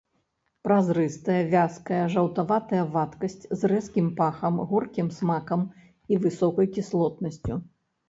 [0.67, 5.61] Празрыстая вязкая жаўтаватая вадкасць з рэзкім пахам, горкім смакам
[6.11, 7.65] і высокай кіслотнасцю.